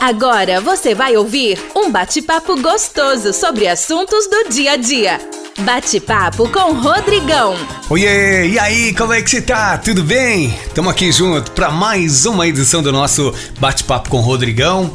Agora 0.00 0.60
você 0.60 0.94
vai 0.94 1.16
ouvir 1.16 1.58
um 1.74 1.90
bate-papo 1.90 2.60
gostoso 2.62 3.32
sobre 3.32 3.66
assuntos 3.66 4.28
do 4.28 4.48
dia 4.48 4.72
a 4.72 4.76
dia. 4.76 5.20
Bate-papo 5.58 6.48
com 6.50 6.72
Rodrigão. 6.72 7.56
Oiê, 7.90 8.48
e 8.48 8.58
aí, 8.60 8.94
como 8.94 9.12
é 9.12 9.20
que 9.20 9.28
você 9.28 9.42
tá? 9.42 9.76
Tudo 9.76 10.04
bem? 10.04 10.56
Estamos 10.68 10.92
aqui 10.92 11.10
junto 11.10 11.50
para 11.50 11.72
mais 11.72 12.26
uma 12.26 12.46
edição 12.46 12.80
do 12.80 12.92
nosso 12.92 13.34
Bate-papo 13.58 14.08
com 14.08 14.20
Rodrigão. 14.20 14.92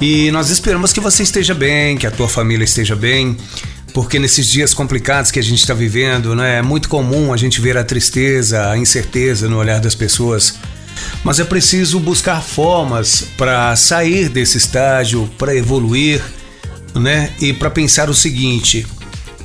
E 0.00 0.30
nós 0.30 0.50
esperamos 0.50 0.92
que 0.92 1.00
você 1.00 1.24
esteja 1.24 1.52
bem, 1.52 1.96
que 1.96 2.06
a 2.06 2.10
tua 2.12 2.28
família 2.28 2.64
esteja 2.64 2.94
bem, 2.94 3.36
porque 3.92 4.20
nesses 4.20 4.46
dias 4.46 4.72
complicados 4.72 5.32
que 5.32 5.40
a 5.40 5.42
gente 5.42 5.58
está 5.58 5.74
vivendo, 5.74 6.32
né, 6.32 6.58
é 6.58 6.62
muito 6.62 6.88
comum 6.88 7.32
a 7.32 7.36
gente 7.36 7.60
ver 7.60 7.76
a 7.76 7.82
tristeza, 7.82 8.70
a 8.70 8.78
incerteza 8.78 9.48
no 9.48 9.58
olhar 9.58 9.80
das 9.80 9.96
pessoas. 9.96 10.54
Mas 11.22 11.40
é 11.40 11.44
preciso 11.44 11.98
buscar 12.00 12.42
formas 12.42 13.26
para 13.36 13.74
sair 13.76 14.28
desse 14.28 14.58
estágio, 14.58 15.28
para 15.38 15.54
evoluir, 15.54 16.22
né? 16.94 17.30
E 17.40 17.52
para 17.52 17.70
pensar 17.70 18.08
o 18.10 18.14
seguinte: 18.14 18.86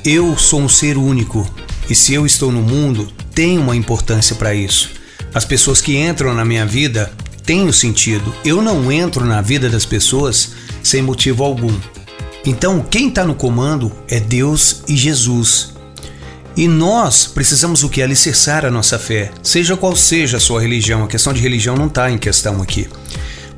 eu 0.04 0.36
sou 0.38 0.60
um 0.60 0.68
ser 0.68 0.96
único 0.96 1.48
e 1.88 1.94
se 1.94 2.14
eu 2.14 2.24
estou 2.24 2.52
no 2.52 2.62
mundo, 2.62 3.12
tem 3.34 3.58
uma 3.58 3.74
importância 3.74 4.36
para 4.36 4.54
isso. 4.54 4.90
As 5.34 5.44
pessoas 5.44 5.80
que 5.80 5.96
entram 5.96 6.34
na 6.34 6.44
minha 6.44 6.64
vida 6.64 7.12
têm 7.44 7.64
um 7.64 7.72
sentido. 7.72 8.34
Eu 8.44 8.62
não 8.62 8.92
entro 8.92 9.24
na 9.24 9.40
vida 9.40 9.68
das 9.68 9.84
pessoas 9.84 10.52
sem 10.82 11.02
motivo 11.02 11.42
algum. 11.44 11.74
Então, 12.46 12.84
quem 12.88 13.08
está 13.08 13.24
no 13.24 13.34
comando 13.34 13.92
é 14.08 14.18
Deus 14.18 14.82
e 14.88 14.96
Jesus. 14.96 15.74
E 16.56 16.66
nós 16.66 17.26
precisamos 17.26 17.82
o 17.82 17.88
que? 17.88 18.02
Alicerçar 18.02 18.64
a 18.64 18.70
nossa 18.70 18.98
fé, 18.98 19.30
seja 19.42 19.76
qual 19.76 19.94
seja 19.94 20.36
a 20.36 20.40
sua 20.40 20.60
religião. 20.60 21.04
A 21.04 21.08
questão 21.08 21.32
de 21.32 21.40
religião 21.40 21.76
não 21.76 21.86
está 21.86 22.10
em 22.10 22.18
questão 22.18 22.60
aqui. 22.60 22.88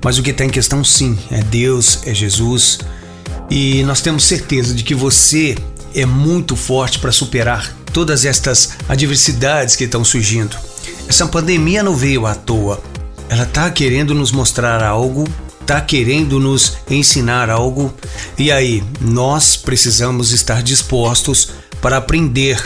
Mas 0.04 0.18
o 0.18 0.22
que 0.22 0.30
está 0.30 0.44
em 0.44 0.50
questão, 0.50 0.84
sim, 0.84 1.18
é 1.30 1.42
Deus, 1.42 2.00
é 2.06 2.12
Jesus. 2.12 2.80
E 3.50 3.82
nós 3.84 4.00
temos 4.00 4.24
certeza 4.24 4.74
de 4.74 4.82
que 4.82 4.94
você 4.94 5.56
é 5.94 6.04
muito 6.04 6.56
forte 6.56 6.98
para 6.98 7.12
superar 7.12 7.74
todas 7.92 8.24
estas 8.24 8.70
adversidades 8.88 9.76
que 9.76 9.84
estão 9.84 10.04
surgindo. 10.04 10.56
Essa 11.08 11.26
pandemia 11.26 11.82
não 11.82 11.94
veio 11.94 12.26
à 12.26 12.34
toa. 12.34 12.82
Ela 13.28 13.44
está 13.44 13.70
querendo 13.70 14.14
nos 14.14 14.32
mostrar 14.32 14.82
algo, 14.82 15.28
está 15.60 15.80
querendo 15.80 16.40
nos 16.40 16.78
ensinar 16.90 17.48
algo. 17.48 17.94
E 18.38 18.50
aí, 18.50 18.82
nós 19.00 19.56
precisamos 19.56 20.32
estar 20.32 20.62
dispostos 20.62 21.50
para 21.80 21.96
aprender 21.96 22.62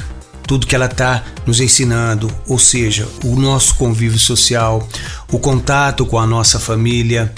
tudo 0.46 0.66
que 0.66 0.74
ela 0.74 0.86
está 0.86 1.24
nos 1.44 1.60
ensinando, 1.60 2.30
ou 2.46 2.58
seja, 2.58 3.08
o 3.24 3.34
nosso 3.36 3.74
convívio 3.74 4.18
social, 4.18 4.86
o 5.30 5.38
contato 5.38 6.06
com 6.06 6.18
a 6.18 6.26
nossa 6.26 6.58
família, 6.60 7.32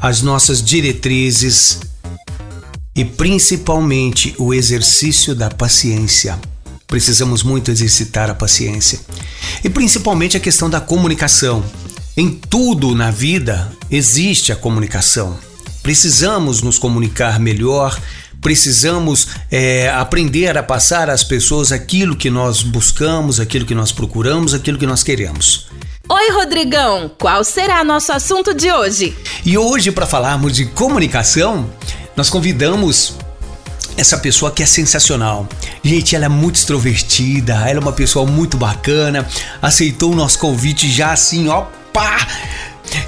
as 0.00 0.22
nossas 0.22 0.62
diretrizes 0.62 1.80
e 2.94 3.04
principalmente 3.04 4.34
o 4.38 4.52
exercício 4.52 5.34
da 5.34 5.48
paciência. 5.48 6.38
Precisamos 6.86 7.42
muito 7.42 7.70
exercitar 7.70 8.28
a 8.28 8.34
paciência. 8.34 9.00
E 9.62 9.70
principalmente 9.70 10.36
a 10.36 10.40
questão 10.40 10.68
da 10.68 10.80
comunicação. 10.80 11.64
Em 12.16 12.28
tudo 12.28 12.94
na 12.94 13.10
vida 13.10 13.72
existe 13.90 14.52
a 14.52 14.56
comunicação. 14.56 15.38
Precisamos 15.82 16.60
nos 16.60 16.78
comunicar 16.78 17.38
melhor 17.38 17.98
precisamos 18.40 19.28
é, 19.50 19.90
aprender 19.90 20.56
a 20.56 20.62
passar 20.62 21.10
às 21.10 21.22
pessoas 21.22 21.72
aquilo 21.72 22.16
que 22.16 22.30
nós 22.30 22.62
buscamos, 22.62 23.38
aquilo 23.38 23.64
que 23.64 23.74
nós 23.74 23.92
procuramos, 23.92 24.54
aquilo 24.54 24.78
que 24.78 24.86
nós 24.86 25.02
queremos. 25.02 25.68
Oi, 26.08 26.30
Rodrigão! 26.32 27.10
Qual 27.18 27.44
será 27.44 27.84
nosso 27.84 28.12
assunto 28.12 28.52
de 28.52 28.72
hoje? 28.72 29.16
E 29.44 29.56
hoje, 29.56 29.92
para 29.92 30.06
falarmos 30.06 30.54
de 30.54 30.66
comunicação, 30.66 31.70
nós 32.16 32.28
convidamos 32.28 33.14
essa 33.96 34.18
pessoa 34.18 34.50
que 34.50 34.62
é 34.62 34.66
sensacional. 34.66 35.48
Gente, 35.84 36.16
ela 36.16 36.24
é 36.24 36.28
muito 36.28 36.56
extrovertida, 36.56 37.54
ela 37.54 37.78
é 37.78 37.78
uma 37.78 37.92
pessoa 37.92 38.26
muito 38.26 38.56
bacana, 38.56 39.26
aceitou 39.60 40.12
o 40.12 40.16
nosso 40.16 40.38
convite 40.38 40.90
já 40.90 41.12
assim, 41.12 41.48
ó, 41.48 41.66
pá! 41.92 42.26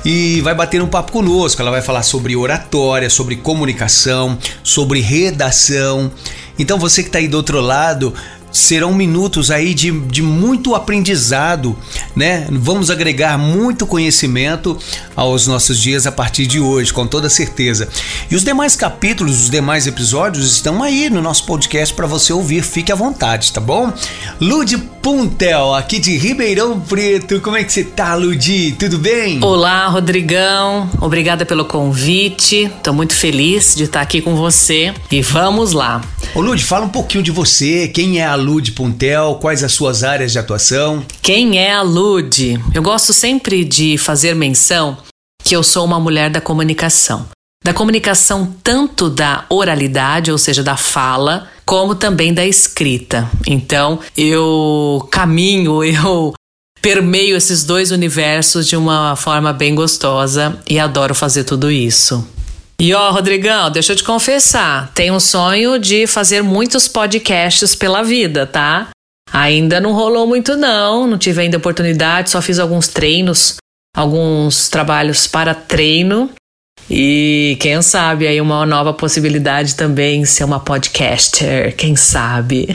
E 0.04 0.40
vai 0.40 0.54
bater 0.54 0.82
um 0.82 0.86
papo 0.86 1.12
conosco. 1.12 1.60
Ela 1.60 1.70
vai 1.70 1.82
falar 1.82 2.02
sobre 2.02 2.36
oratória, 2.36 3.08
sobre 3.10 3.36
comunicação, 3.36 4.38
sobre 4.62 5.00
redação. 5.00 6.10
Então 6.58 6.78
você 6.78 7.02
que 7.02 7.08
está 7.08 7.18
aí 7.18 7.28
do 7.28 7.36
outro 7.36 7.60
lado, 7.60 8.14
serão 8.52 8.92
minutos 8.94 9.50
aí 9.50 9.72
de, 9.72 9.90
de 9.90 10.22
muito 10.22 10.74
aprendizado, 10.74 11.76
né? 12.14 12.46
Vamos 12.50 12.90
agregar 12.90 13.38
muito 13.38 13.86
conhecimento 13.86 14.78
aos 15.16 15.46
nossos 15.46 15.78
dias 15.78 16.06
a 16.06 16.12
partir 16.12 16.46
de 16.46 16.60
hoje, 16.60 16.92
com 16.92 17.06
toda 17.06 17.28
certeza. 17.28 17.88
E 18.30 18.36
os 18.36 18.44
demais 18.44 18.76
capítulos, 18.76 19.44
os 19.44 19.50
demais 19.50 19.86
episódios 19.86 20.52
estão 20.52 20.82
aí 20.82 21.08
no 21.08 21.22
nosso 21.22 21.46
podcast 21.46 21.94
para 21.94 22.06
você 22.06 22.32
ouvir. 22.32 22.62
Fique 22.62 22.92
à 22.92 22.94
vontade, 22.94 23.52
tá 23.52 23.60
bom? 23.60 23.92
Lud 24.40 24.76
Puntel, 25.02 25.74
aqui 25.74 25.98
de 25.98 26.16
Ribeirão 26.16 26.78
Preto. 26.78 27.40
Como 27.40 27.56
é 27.56 27.64
que 27.64 27.72
você 27.72 27.82
tá, 27.82 28.14
Ludi? 28.14 28.70
Tudo 28.78 28.98
bem? 28.98 29.42
Olá, 29.42 29.88
Rodrigão. 29.88 30.88
Obrigada 31.00 31.44
pelo 31.44 31.64
convite. 31.64 32.70
Tô 32.84 32.92
muito 32.92 33.12
feliz 33.12 33.74
de 33.74 33.84
estar 33.84 34.00
aqui 34.00 34.20
com 34.20 34.36
você. 34.36 34.94
E 35.10 35.20
vamos 35.20 35.72
lá. 35.72 36.00
Ô, 36.34 36.40
Lud, 36.40 36.64
fala 36.64 36.86
um 36.86 36.88
pouquinho 36.88 37.24
de 37.24 37.32
você. 37.32 37.88
Quem 37.88 38.20
é 38.20 38.26
a 38.26 38.36
Lud 38.42 38.72
Puntel? 38.72 39.38
Quais 39.40 39.64
as 39.64 39.72
suas 39.72 40.04
áreas 40.04 40.32
de 40.32 40.38
atuação? 40.38 41.04
Quem 41.22 41.58
é 41.58 41.72
a 41.72 41.82
Lud? 41.82 42.60
Eu 42.74 42.82
gosto 42.82 43.12
sempre 43.12 43.64
de 43.64 43.96
fazer 43.96 44.34
menção 44.34 44.98
que 45.42 45.56
eu 45.56 45.62
sou 45.62 45.84
uma 45.84 45.98
mulher 45.98 46.28
da 46.28 46.40
comunicação. 46.40 47.26
Da 47.64 47.72
comunicação 47.72 48.52
tanto 48.62 49.08
da 49.08 49.44
oralidade, 49.48 50.32
ou 50.32 50.38
seja, 50.38 50.62
da 50.62 50.76
fala, 50.76 51.48
como 51.64 51.94
também 51.94 52.34
da 52.34 52.44
escrita. 52.44 53.30
Então, 53.46 54.00
eu 54.16 55.06
caminho, 55.10 55.82
eu 55.84 56.34
permeio 56.80 57.36
esses 57.36 57.62
dois 57.62 57.92
universos 57.92 58.66
de 58.66 58.76
uma 58.76 59.14
forma 59.14 59.52
bem 59.52 59.74
gostosa 59.74 60.58
e 60.68 60.80
adoro 60.80 61.14
fazer 61.14 61.44
tudo 61.44 61.70
isso. 61.70 62.26
E 62.82 62.92
ó, 62.94 63.12
Rodrigão, 63.12 63.70
deixa 63.70 63.92
eu 63.92 63.96
te 63.96 64.02
confessar, 64.02 64.90
tenho 64.92 65.14
um 65.14 65.20
sonho 65.20 65.78
de 65.78 66.04
fazer 66.04 66.42
muitos 66.42 66.88
podcasts 66.88 67.76
pela 67.76 68.02
vida, 68.02 68.44
tá? 68.44 68.88
Ainda 69.32 69.80
não 69.80 69.92
rolou 69.92 70.26
muito 70.26 70.56
não, 70.56 71.06
não 71.06 71.16
tive 71.16 71.42
ainda 71.42 71.58
oportunidade, 71.58 72.30
só 72.30 72.42
fiz 72.42 72.58
alguns 72.58 72.88
treinos, 72.88 73.54
alguns 73.96 74.68
trabalhos 74.68 75.28
para 75.28 75.54
treino. 75.54 76.28
E 76.90 77.56
quem 77.60 77.80
sabe 77.82 78.26
aí 78.26 78.40
uma 78.40 78.66
nova 78.66 78.92
possibilidade 78.92 79.76
também 79.76 80.24
ser 80.24 80.42
uma 80.42 80.58
podcaster, 80.58 81.76
quem 81.76 81.94
sabe? 81.94 82.66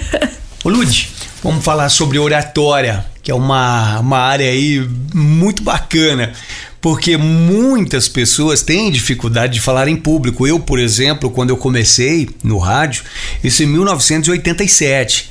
Ô 0.64 0.70
Lud, 0.70 1.10
vamos 1.42 1.62
falar 1.62 1.90
sobre 1.90 2.18
oratória, 2.18 3.04
que 3.22 3.30
é 3.30 3.34
uma, 3.34 4.00
uma 4.00 4.18
área 4.18 4.48
aí 4.48 4.80
muito 5.12 5.62
bacana 5.62 6.32
porque 6.82 7.16
muitas 7.16 8.08
pessoas 8.08 8.60
têm 8.60 8.90
dificuldade 8.90 9.54
de 9.54 9.60
falar 9.60 9.86
em 9.86 9.94
público. 9.94 10.46
Eu, 10.46 10.58
por 10.58 10.80
exemplo, 10.80 11.30
quando 11.30 11.50
eu 11.50 11.56
comecei 11.56 12.28
no 12.42 12.58
rádio, 12.58 13.04
isso 13.42 13.62
em 13.62 13.66
1987. 13.66 15.30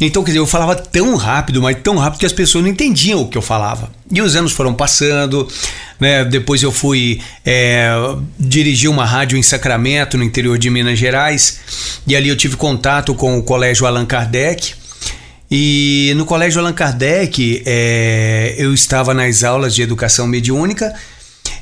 Então, 0.00 0.24
quer 0.24 0.30
dizer, 0.30 0.40
eu 0.40 0.46
falava 0.46 0.74
tão 0.74 1.14
rápido, 1.14 1.62
mas 1.62 1.76
tão 1.80 1.96
rápido 1.96 2.18
que 2.18 2.26
as 2.26 2.32
pessoas 2.32 2.64
não 2.64 2.70
entendiam 2.70 3.20
o 3.20 3.28
que 3.28 3.38
eu 3.38 3.42
falava. 3.42 3.92
E 4.10 4.20
os 4.20 4.34
anos 4.34 4.50
foram 4.50 4.74
passando, 4.74 5.46
né? 6.00 6.24
Depois 6.24 6.60
eu 6.60 6.72
fui 6.72 7.20
é, 7.46 7.88
dirigir 8.36 8.90
uma 8.90 9.04
rádio 9.04 9.38
em 9.38 9.42
Sacramento, 9.42 10.18
no 10.18 10.24
interior 10.24 10.58
de 10.58 10.70
Minas 10.70 10.98
Gerais, 10.98 11.60
e 12.04 12.16
ali 12.16 12.28
eu 12.28 12.36
tive 12.36 12.56
contato 12.56 13.14
com 13.14 13.38
o 13.38 13.42
Colégio 13.44 13.86
Allan 13.86 14.06
Kardec. 14.06 14.79
E 15.50 16.12
no 16.16 16.24
Colégio 16.24 16.60
Allan 16.60 16.72
Kardec, 16.72 17.62
é, 17.66 18.54
eu 18.56 18.72
estava 18.72 19.12
nas 19.12 19.42
aulas 19.42 19.74
de 19.74 19.82
educação 19.82 20.26
mediúnica 20.26 20.94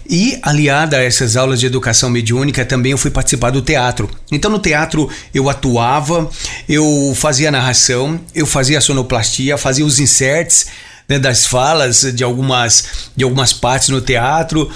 e, 0.09 0.39
aliada 0.43 0.99
a 0.99 1.03
essas 1.03 1.37
aulas 1.37 1.61
de 1.61 1.67
educação 1.67 2.11
mediúnica, 2.11 2.65
também 2.65 2.93
eu 2.93 2.99
fui 2.99 3.11
participar 3.11 3.51
do 3.51 3.63
teatro. 3.63 4.11
Então, 4.31 4.51
no 4.51 4.59
teatro, 4.59 5.09
eu 5.35 5.51
atuava, 5.51 6.31
eu 6.69 7.13
fazia 7.15 7.51
narração, 7.51 8.21
eu 8.35 8.47
fazia 8.47 8.81
sonoplastia, 8.81 9.57
fazia 9.57 9.85
os 9.85 9.99
inserts 9.99 10.67
né, 11.09 11.19
das 11.19 11.47
falas 11.47 12.03
de 12.15 12.23
algumas, 12.23 13.11
de 13.17 13.25
algumas 13.25 13.53
partes 13.53 13.89
no 13.89 14.01
teatro. 14.01 14.71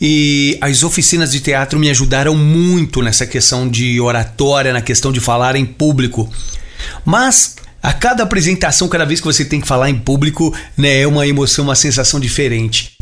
E 0.00 0.58
as 0.60 0.82
oficinas 0.82 1.30
de 1.32 1.40
teatro 1.40 1.78
me 1.78 1.90
ajudaram 1.90 2.34
muito 2.34 3.02
nessa 3.02 3.26
questão 3.26 3.68
de 3.68 4.00
oratória, 4.00 4.72
na 4.72 4.82
questão 4.82 5.12
de 5.12 5.20
falar 5.20 5.56
em 5.56 5.64
público. 5.64 6.28
Mas 7.04 7.56
a 7.86 7.92
cada 7.92 8.24
apresentação, 8.24 8.88
cada 8.88 9.06
vez 9.06 9.20
que 9.20 9.26
você 9.26 9.44
tem 9.44 9.60
que 9.60 9.68
falar 9.68 9.88
em 9.88 9.96
público, 9.96 10.52
né, 10.76 11.02
é 11.02 11.06
uma 11.06 11.24
emoção, 11.24 11.66
uma 11.66 11.76
sensação 11.76 12.18
diferente. 12.18 12.96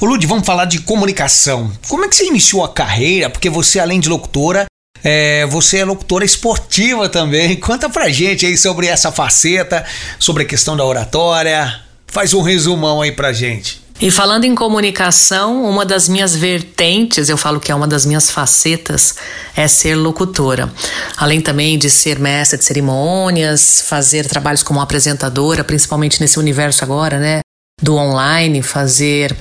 Ô 0.00 0.06
Lud, 0.06 0.26
vamos 0.26 0.46
falar 0.46 0.64
de 0.64 0.78
comunicação. 0.80 1.70
Como 1.86 2.06
é 2.06 2.08
que 2.08 2.16
você 2.16 2.24
iniciou 2.24 2.64
a 2.64 2.72
carreira? 2.72 3.28
Porque 3.28 3.50
você, 3.50 3.78
além 3.78 4.00
de 4.00 4.08
locutora, 4.08 4.64
é, 5.04 5.44
você 5.44 5.80
é 5.80 5.84
locutora 5.84 6.24
esportiva 6.24 7.10
também. 7.10 7.56
Conta 7.60 7.90
pra 7.90 8.08
gente 8.08 8.46
aí 8.46 8.56
sobre 8.56 8.86
essa 8.86 9.12
faceta, 9.12 9.84
sobre 10.18 10.44
a 10.44 10.46
questão 10.46 10.74
da 10.74 10.84
oratória. 10.86 11.82
Faz 12.06 12.32
um 12.32 12.40
resumão 12.40 13.02
aí 13.02 13.12
pra 13.12 13.34
gente. 13.34 13.82
E 14.00 14.10
falando 14.10 14.44
em 14.44 14.54
comunicação, 14.54 15.62
uma 15.62 15.84
das 15.84 16.08
minhas 16.08 16.34
vertentes, 16.34 17.28
eu 17.28 17.36
falo 17.36 17.60
que 17.60 17.70
é 17.70 17.74
uma 17.74 17.86
das 17.86 18.06
minhas 18.06 18.30
facetas, 18.30 19.16
é 19.54 19.68
ser 19.68 19.94
locutora. 19.94 20.72
Além 21.18 21.42
também 21.42 21.78
de 21.78 21.90
ser 21.90 22.18
mestra 22.18 22.56
de 22.56 22.64
cerimônias, 22.64 23.82
fazer 23.82 24.26
trabalhos 24.26 24.62
como 24.62 24.80
apresentadora, 24.80 25.62
principalmente 25.62 26.18
nesse 26.18 26.38
universo 26.38 26.82
agora, 26.82 27.18
né? 27.18 27.40
Do 27.82 27.94
online, 27.94 28.62
fazer 28.62 29.36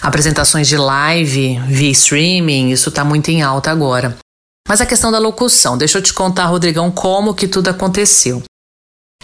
apresentações 0.00 0.68
de 0.68 0.76
live 0.76 1.58
via 1.66 1.90
streaming, 1.90 2.70
isso 2.70 2.90
está 2.90 3.04
muito 3.04 3.32
em 3.32 3.42
alta 3.42 3.72
agora. 3.72 4.16
Mas 4.68 4.80
a 4.80 4.86
questão 4.86 5.10
da 5.10 5.18
locução, 5.18 5.76
deixa 5.76 5.98
eu 5.98 6.02
te 6.02 6.14
contar, 6.14 6.46
Rodrigão, 6.46 6.88
como 6.88 7.34
que 7.34 7.48
tudo 7.48 7.68
aconteceu. 7.68 8.44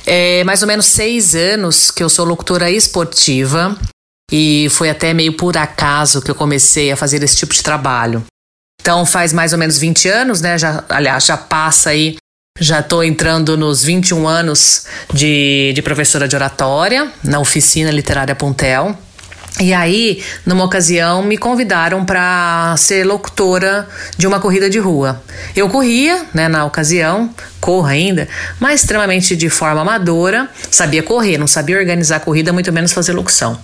É 0.04 0.42
mais 0.42 0.62
ou 0.62 0.68
menos 0.68 0.86
seis 0.86 1.36
anos 1.36 1.92
que 1.92 2.02
eu 2.02 2.08
sou 2.08 2.24
locutora 2.24 2.68
esportiva 2.68 3.78
e 4.30 4.68
foi 4.70 4.90
até 4.90 5.12
meio 5.12 5.32
por 5.32 5.56
acaso 5.56 6.22
que 6.22 6.30
eu 6.30 6.34
comecei 6.34 6.92
a 6.92 6.96
fazer 6.96 7.22
esse 7.22 7.36
tipo 7.36 7.52
de 7.52 7.62
trabalho. 7.62 8.24
Então 8.80 9.04
faz 9.04 9.32
mais 9.32 9.52
ou 9.52 9.58
menos 9.58 9.76
20 9.76 10.08
anos, 10.08 10.40
né? 10.40 10.56
Já, 10.56 10.84
aliás, 10.88 11.24
já 11.24 11.36
passa 11.36 11.90
aí, 11.90 12.16
já 12.58 12.80
estou 12.80 13.04
entrando 13.04 13.56
nos 13.56 13.82
21 13.82 14.26
anos 14.26 14.86
de, 15.12 15.72
de 15.74 15.82
professora 15.82 16.26
de 16.26 16.34
oratória 16.34 17.10
na 17.22 17.38
oficina 17.40 17.90
literária 17.90 18.34
Puntel. 18.34 18.96
E 19.58 19.74
aí, 19.74 20.22
numa 20.46 20.64
ocasião, 20.64 21.22
me 21.22 21.36
convidaram 21.36 22.04
para 22.04 22.74
ser 22.78 23.04
locutora 23.04 23.86
de 24.16 24.26
uma 24.26 24.40
corrida 24.40 24.70
de 24.70 24.78
rua. 24.78 25.22
Eu 25.54 25.68
corria, 25.68 26.24
né, 26.32 26.48
na 26.48 26.64
ocasião, 26.64 27.28
corro 27.60 27.86
ainda, 27.86 28.26
mas 28.58 28.80
extremamente 28.80 29.36
de 29.36 29.50
forma 29.50 29.82
amadora, 29.82 30.48
sabia 30.70 31.02
correr, 31.02 31.36
não 31.36 31.46
sabia 31.46 31.76
organizar 31.76 32.20
corrida, 32.20 32.52
muito 32.52 32.72
menos 32.72 32.92
fazer 32.92 33.12
locução. 33.12 33.60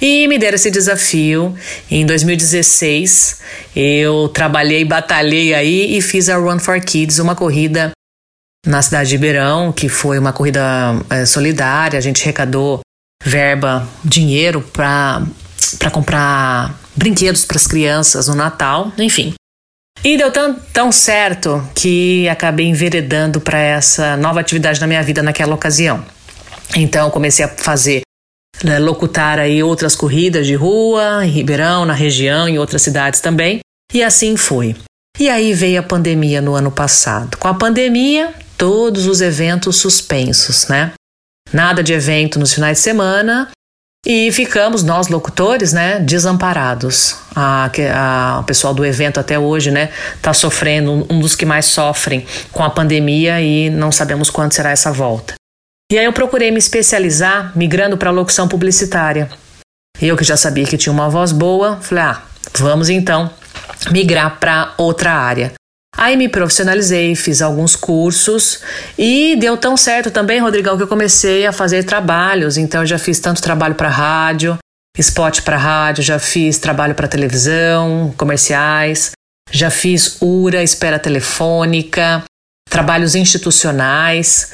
E 0.00 0.28
me 0.28 0.38
deram 0.38 0.54
esse 0.54 0.70
desafio. 0.70 1.54
Em 1.90 2.06
2016, 2.06 3.40
eu 3.74 4.28
trabalhei, 4.28 4.84
batalhei 4.84 5.54
aí 5.54 5.96
e 5.96 6.00
fiz 6.00 6.28
a 6.28 6.36
Run 6.36 6.58
for 6.58 6.80
Kids, 6.80 7.18
uma 7.18 7.34
corrida 7.34 7.90
na 8.66 8.82
cidade 8.82 9.10
de 9.10 9.16
Ribeirão, 9.16 9.72
que 9.72 9.88
foi 9.88 10.18
uma 10.18 10.32
corrida 10.32 10.60
é, 11.10 11.26
solidária. 11.26 11.98
A 11.98 12.02
gente 12.02 12.22
arrecadou 12.22 12.80
verba, 13.24 13.88
dinheiro 14.04 14.60
para 14.60 15.22
comprar 15.92 16.78
brinquedos 16.94 17.44
para 17.44 17.56
as 17.56 17.66
crianças 17.66 18.28
no 18.28 18.34
Natal, 18.34 18.92
enfim. 18.98 19.34
E 20.04 20.16
deu 20.16 20.30
tão, 20.30 20.54
tão 20.72 20.92
certo 20.92 21.66
que 21.74 22.28
acabei 22.28 22.66
enveredando 22.66 23.40
para 23.40 23.58
essa 23.58 24.16
nova 24.16 24.38
atividade 24.38 24.80
na 24.80 24.86
minha 24.86 25.02
vida 25.02 25.22
naquela 25.22 25.54
ocasião. 25.54 26.04
Então 26.76 27.10
comecei 27.10 27.44
a 27.44 27.48
fazer 27.48 28.02
locutar 28.80 29.38
aí 29.38 29.62
outras 29.62 29.94
corridas 29.94 30.46
de 30.46 30.54
rua, 30.54 31.24
em 31.24 31.30
Ribeirão, 31.30 31.84
na 31.84 31.94
região, 31.94 32.48
em 32.48 32.58
outras 32.58 32.82
cidades 32.82 33.20
também. 33.20 33.60
E 33.92 34.02
assim 34.02 34.36
foi. 34.36 34.76
E 35.18 35.28
aí 35.28 35.52
veio 35.52 35.80
a 35.80 35.82
pandemia 35.82 36.40
no 36.40 36.54
ano 36.54 36.70
passado. 36.70 37.36
Com 37.38 37.48
a 37.48 37.54
pandemia, 37.54 38.32
todos 38.56 39.06
os 39.06 39.20
eventos 39.20 39.76
suspensos, 39.76 40.68
né? 40.68 40.92
Nada 41.52 41.82
de 41.82 41.92
evento 41.92 42.38
nos 42.38 42.52
finais 42.52 42.78
de 42.78 42.84
semana 42.84 43.48
e 44.06 44.30
ficamos, 44.30 44.82
nós 44.82 45.08
locutores, 45.08 45.72
né, 45.72 45.98
desamparados. 45.98 47.16
A, 47.34 47.70
a, 47.94 48.40
o 48.40 48.44
pessoal 48.44 48.72
do 48.72 48.84
evento 48.84 49.18
até 49.18 49.38
hoje, 49.38 49.70
né, 49.70 49.90
está 50.14 50.32
sofrendo, 50.32 51.06
um 51.10 51.20
dos 51.20 51.34
que 51.34 51.44
mais 51.44 51.66
sofrem 51.66 52.26
com 52.52 52.62
a 52.62 52.70
pandemia 52.70 53.40
e 53.40 53.70
não 53.70 53.90
sabemos 53.90 54.30
quando 54.30 54.52
será 54.52 54.70
essa 54.70 54.92
volta. 54.92 55.34
E 55.90 55.98
aí 55.98 56.04
eu 56.04 56.12
procurei 56.12 56.50
me 56.50 56.58
especializar 56.58 57.56
migrando 57.56 57.96
para 57.96 58.10
locução 58.10 58.46
publicitária. 58.46 59.30
Eu 60.00 60.18
que 60.18 60.24
já 60.24 60.36
sabia 60.36 60.66
que 60.66 60.76
tinha 60.76 60.92
uma 60.92 61.08
voz 61.08 61.32
boa, 61.32 61.78
falei: 61.80 62.04
ah, 62.04 62.22
vamos 62.58 62.90
então 62.90 63.30
migrar 63.90 64.38
para 64.38 64.74
outra 64.76 65.12
área. 65.12 65.54
Aí 65.96 66.14
me 66.14 66.28
profissionalizei, 66.28 67.16
fiz 67.16 67.40
alguns 67.40 67.74
cursos 67.74 68.60
e 68.98 69.34
deu 69.36 69.56
tão 69.56 69.76
certo 69.76 70.10
também, 70.10 70.38
Rodrigão, 70.38 70.76
que 70.76 70.82
eu 70.82 70.88
comecei 70.88 71.46
a 71.46 71.52
fazer 71.52 71.82
trabalhos. 71.84 72.58
Então 72.58 72.82
eu 72.82 72.86
já 72.86 72.98
fiz 72.98 73.18
tanto 73.18 73.40
trabalho 73.40 73.74
para 73.74 73.88
rádio, 73.88 74.58
spot 74.98 75.40
para 75.40 75.56
rádio, 75.56 76.04
já 76.04 76.18
fiz 76.18 76.58
trabalho 76.58 76.94
para 76.94 77.08
televisão, 77.08 78.14
comerciais, 78.16 79.12
já 79.50 79.70
fiz 79.70 80.18
URA, 80.20 80.62
espera 80.62 80.98
telefônica, 80.98 82.22
trabalhos 82.68 83.14
institucionais 83.14 84.52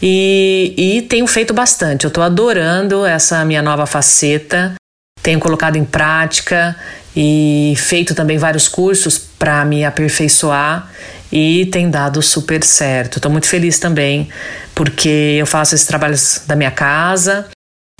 e, 0.00 0.74
e 0.76 1.02
tenho 1.02 1.26
feito 1.26 1.52
bastante. 1.52 2.04
Eu 2.04 2.08
estou 2.08 2.22
adorando 2.22 3.04
essa 3.04 3.44
minha 3.44 3.62
nova 3.62 3.86
faceta, 3.86 4.74
tenho 5.22 5.40
colocado 5.40 5.76
em 5.76 5.84
prática 5.84 6.76
e 7.14 7.74
feito 7.76 8.14
também 8.14 8.38
vários 8.38 8.68
cursos 8.68 9.18
para 9.18 9.64
me 9.64 9.84
aperfeiçoar 9.84 10.90
e 11.32 11.66
tem 11.66 11.90
dado 11.90 12.22
super 12.22 12.62
certo. 12.62 13.18
Estou 13.18 13.30
muito 13.30 13.48
feliz 13.48 13.78
também 13.78 14.28
porque 14.74 15.36
eu 15.38 15.46
faço 15.46 15.74
esses 15.74 15.86
trabalhos 15.86 16.42
da 16.46 16.54
minha 16.54 16.70
casa 16.70 17.46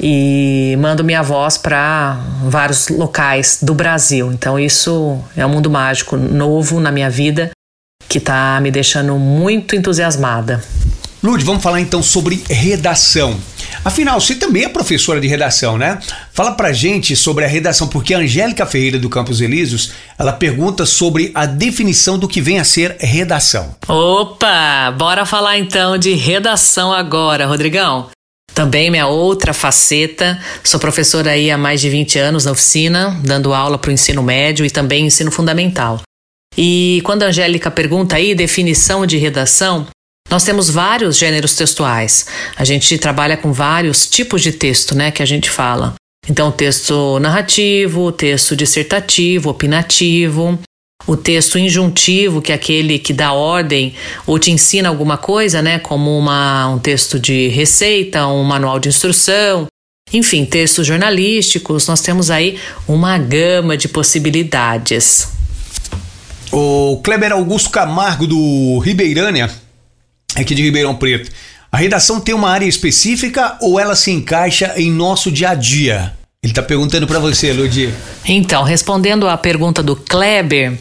e 0.01 0.77
mando 0.79 1.03
minha 1.03 1.23
voz 1.23 1.57
para 1.57 2.21
vários 2.45 2.89
locais 2.89 3.59
do 3.63 3.75
Brasil. 3.75 4.31
Então 4.31 4.59
isso 4.59 5.19
é 5.37 5.45
um 5.45 5.49
mundo 5.49 5.71
mágico 5.71 6.17
novo 6.17 6.79
na 6.79 6.93
minha 6.93 7.11
vida 7.11 7.51
que 8.09 8.19
está 8.19 8.61
me 8.61 8.71
deixando 8.71 9.17
muito 9.19 9.75
entusiasmada. 9.75 10.63
Lud, 11.23 11.45
vamos 11.45 11.63
falar 11.63 11.81
então 11.81 12.03
sobre 12.03 12.45
redação. 12.49 13.37
Afinal, 13.85 14.21
você 14.21 14.35
também 14.35 14.65
é 14.65 14.69
professora 14.69 15.21
de 15.21 15.27
redação, 15.27 15.77
né? 15.77 15.99
Fala 16.33 16.53
pra 16.53 16.73
gente 16.73 17.17
sobre 17.17 17.45
a 17.45 17.49
redação, 17.49 17.89
porque 17.89 18.15
a 18.15 18.19
Angélica 18.19 18.67
Ferreira 18.67 18.99
do 18.99 19.09
Campos 19.09 19.41
Elíseos, 19.41 19.93
ela 20.19 20.33
pergunta 20.33 20.87
sobre 20.87 21.33
a 21.35 21.47
definição 21.47 22.19
do 22.19 22.29
que 22.29 22.41
vem 22.41 22.59
a 22.59 22.65
ser 22.65 22.97
redação. 23.01 23.75
Opa, 23.89 24.95
bora 24.97 25.27
falar 25.27 25.59
então 25.59 25.99
de 25.99 26.15
redação 26.15 26.93
agora, 26.93 27.47
Rodrigão. 27.47 28.09
Também 28.55 28.91
minha 28.91 29.07
outra 29.07 29.53
faceta, 29.53 30.41
sou 30.65 30.81
professora 30.81 31.33
aí 31.33 31.51
há 31.51 31.59
mais 31.59 31.81
de 31.81 31.91
20 31.91 32.19
anos 32.19 32.45
na 32.45 32.53
oficina, 32.53 33.19
dando 33.23 33.53
aula 33.53 33.77
para 33.77 33.91
o 33.91 33.93
ensino 33.93 34.23
médio 34.23 34.65
e 34.65 34.71
também 34.71 35.07
ensino 35.07 35.31
fundamental. 35.31 36.01
E 36.57 37.01
quando 37.05 37.23
a 37.23 37.27
Angélica 37.27 37.71
pergunta 37.71 38.17
aí 38.17 38.35
definição 38.35 39.05
de 39.07 39.19
redação, 39.19 39.87
nós 40.31 40.45
temos 40.45 40.69
vários 40.69 41.17
gêneros 41.17 41.55
textuais. 41.55 42.27
A 42.57 42.65
gente 42.65 42.99
trabalha 42.99 43.37
com 43.37 43.53
vários 43.53 44.09
tipos 44.09 44.43
de 44.43 44.53
texto, 44.53 44.95
né, 44.95 45.11
que 45.11 45.23
a 45.23 45.27
gente 45.27 45.51
fala. 45.51 45.95
Então, 46.29 46.51
texto 46.51 47.21
narrativo, 47.21 48.11
texto 48.11 48.57
dissertativo, 48.57 49.51
opinativo, 49.51 50.59
o 51.07 51.17
texto 51.17 51.59
injuntivo, 51.59 52.43
que 52.43 52.51
é 52.51 52.55
aquele 52.57 52.99
que 52.99 53.13
dá 53.13 53.33
ordem 53.33 53.95
ou 54.27 54.39
te 54.39 54.51
ensina 54.51 54.89
alguma 54.89 55.17
coisa, 55.17 55.63
né, 55.63 55.79
como 55.79 56.19
uma, 56.19 56.69
um 56.69 56.79
texto 56.79 57.21
de 57.21 57.49
receita, 57.49 58.27
um 58.27 58.43
manual 58.43 58.81
de 58.81 58.89
instrução. 58.89 59.67
Enfim, 60.13 60.45
textos 60.45 60.87
jornalísticos, 60.87 61.87
nós 61.87 62.01
temos 62.01 62.31
aí 62.31 62.59
uma 62.89 63.19
gama 63.19 63.77
de 63.77 63.89
possibilidades. 63.89 65.36
O 66.53 67.01
Kleber 67.03 67.33
Augusto 67.33 67.71
Camargo 67.71 68.27
do 68.27 68.79
Ribeirânia, 68.79 69.51
aqui 70.35 70.55
de 70.55 70.63
Ribeirão 70.63 70.95
Preto. 70.95 71.31
A 71.71 71.77
redação 71.77 72.21
tem 72.21 72.35
uma 72.35 72.51
área 72.51 72.67
específica 72.67 73.59
ou 73.61 73.79
ela 73.79 73.97
se 73.97 74.11
encaixa 74.11 74.73
em 74.77 74.91
nosso 74.91 75.31
dia 75.31 75.51
a 75.51 75.55
dia? 75.55 76.17
Ele 76.43 76.53
está 76.53 76.63
perguntando 76.63 77.07
para 77.07 77.19
você, 77.19 77.53
Ludi. 77.53 77.93
Então, 78.25 78.63
respondendo 78.63 79.29
à 79.29 79.37
pergunta 79.37 79.83
do 79.83 79.97
Kleber, 79.97 80.79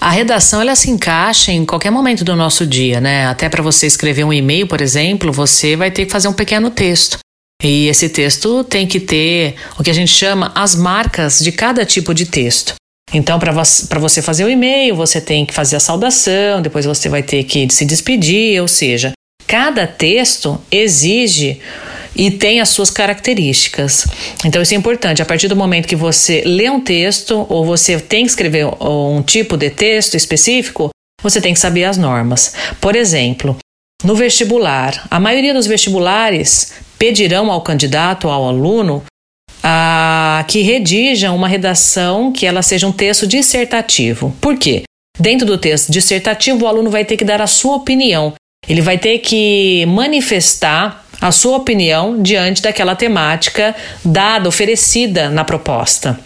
a 0.00 0.10
redação 0.10 0.60
ela 0.60 0.74
se 0.74 0.90
encaixa 0.90 1.52
em 1.52 1.64
qualquer 1.64 1.90
momento 1.90 2.24
do 2.24 2.34
nosso 2.34 2.66
dia, 2.66 3.00
né? 3.00 3.26
Até 3.26 3.48
para 3.48 3.62
você 3.62 3.86
escrever 3.86 4.24
um 4.24 4.32
e-mail, 4.32 4.66
por 4.66 4.80
exemplo, 4.80 5.32
você 5.32 5.76
vai 5.76 5.90
ter 5.90 6.06
que 6.06 6.12
fazer 6.12 6.28
um 6.28 6.32
pequeno 6.32 6.70
texto. 6.70 7.18
E 7.62 7.86
esse 7.86 8.08
texto 8.08 8.64
tem 8.64 8.86
que 8.86 9.00
ter 9.00 9.54
o 9.78 9.82
que 9.82 9.90
a 9.90 9.94
gente 9.94 10.10
chama 10.10 10.52
as 10.54 10.74
marcas 10.74 11.38
de 11.38 11.52
cada 11.52 11.86
tipo 11.86 12.12
de 12.12 12.26
texto. 12.26 12.74
Então, 13.12 13.38
para 13.38 13.52
você 13.52 14.20
fazer 14.20 14.44
o 14.44 14.50
e-mail, 14.50 14.96
você 14.96 15.20
tem 15.20 15.46
que 15.46 15.54
fazer 15.54 15.76
a 15.76 15.80
saudação, 15.80 16.60
depois 16.60 16.84
você 16.84 17.08
vai 17.08 17.22
ter 17.22 17.44
que 17.44 17.72
se 17.72 17.84
despedir, 17.84 18.60
ou 18.60 18.66
seja, 18.66 19.12
cada 19.46 19.86
texto 19.86 20.60
exige 20.70 21.60
e 22.16 22.30
tem 22.30 22.60
as 22.60 22.70
suas 22.70 22.90
características. 22.90 24.06
Então, 24.44 24.60
isso 24.62 24.74
é 24.74 24.76
importante. 24.76 25.22
A 25.22 25.26
partir 25.26 25.46
do 25.48 25.56
momento 25.56 25.86
que 25.86 25.96
você 25.96 26.42
lê 26.44 26.68
um 26.68 26.80
texto 26.80 27.46
ou 27.48 27.64
você 27.64 28.00
tem 28.00 28.24
que 28.24 28.30
escrever 28.30 28.66
um 28.82 29.22
tipo 29.22 29.56
de 29.56 29.70
texto 29.70 30.16
específico, 30.16 30.90
você 31.22 31.40
tem 31.40 31.54
que 31.54 31.60
saber 31.60 31.84
as 31.84 31.96
normas. 31.96 32.54
Por 32.80 32.96
exemplo, 32.96 33.56
no 34.02 34.14
vestibular, 34.14 35.06
a 35.10 35.20
maioria 35.20 35.54
dos 35.54 35.66
vestibulares 35.66 36.72
pedirão 36.98 37.50
ao 37.50 37.62
candidato, 37.62 38.28
ao 38.28 38.48
aluno, 38.48 39.04
a, 39.66 40.44
que 40.46 40.60
redijam 40.60 41.34
uma 41.34 41.48
redação 41.48 42.30
que 42.30 42.44
ela 42.44 42.60
seja 42.60 42.86
um 42.86 42.92
texto 42.92 43.26
dissertativo. 43.26 44.36
Por 44.38 44.58
quê? 44.58 44.82
Dentro 45.18 45.46
do 45.46 45.56
texto 45.56 45.90
dissertativo, 45.90 46.64
o 46.64 46.68
aluno 46.68 46.90
vai 46.90 47.04
ter 47.04 47.16
que 47.16 47.24
dar 47.24 47.40
a 47.40 47.46
sua 47.46 47.76
opinião. 47.76 48.34
Ele 48.68 48.82
vai 48.82 48.98
ter 48.98 49.18
que 49.18 49.86
manifestar 49.86 51.02
a 51.20 51.32
sua 51.32 51.56
opinião 51.56 52.20
diante 52.20 52.60
daquela 52.60 52.94
temática 52.94 53.74
dada, 54.04 54.48
oferecida 54.48 55.30
na 55.30 55.44
proposta. 55.44 56.20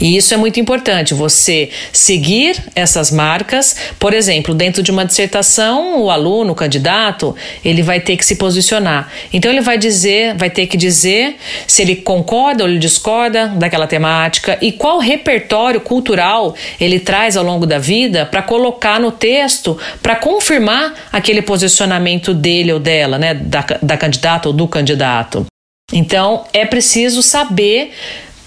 E 0.00 0.16
isso 0.16 0.32
é 0.32 0.36
muito 0.36 0.60
importante, 0.60 1.12
você 1.12 1.70
seguir 1.92 2.56
essas 2.76 3.10
marcas. 3.10 3.74
Por 3.98 4.14
exemplo, 4.14 4.54
dentro 4.54 4.80
de 4.80 4.92
uma 4.92 5.04
dissertação, 5.04 6.00
o 6.00 6.08
aluno, 6.08 6.52
o 6.52 6.54
candidato, 6.54 7.34
ele 7.64 7.82
vai 7.82 7.98
ter 7.98 8.16
que 8.16 8.24
se 8.24 8.36
posicionar. 8.36 9.10
Então 9.32 9.50
ele 9.50 9.60
vai 9.60 9.76
dizer, 9.76 10.36
vai 10.36 10.50
ter 10.50 10.68
que 10.68 10.76
dizer 10.76 11.36
se 11.66 11.82
ele 11.82 11.96
concorda 11.96 12.62
ou 12.62 12.70
ele 12.70 12.78
discorda 12.78 13.48
daquela 13.48 13.88
temática 13.88 14.56
e 14.62 14.70
qual 14.70 15.00
repertório 15.00 15.80
cultural 15.80 16.54
ele 16.80 17.00
traz 17.00 17.36
ao 17.36 17.42
longo 17.42 17.66
da 17.66 17.80
vida 17.80 18.24
para 18.24 18.40
colocar 18.40 19.00
no 19.00 19.10
texto 19.10 19.76
para 20.00 20.14
confirmar 20.14 20.94
aquele 21.10 21.42
posicionamento 21.42 22.32
dele 22.32 22.72
ou 22.72 22.78
dela, 22.78 23.18
né, 23.18 23.34
da, 23.34 23.66
da 23.82 23.96
candidata 23.96 24.48
ou 24.48 24.54
do 24.54 24.68
candidato. 24.68 25.44
Então 25.92 26.44
é 26.52 26.64
preciso 26.64 27.20
saber 27.20 27.92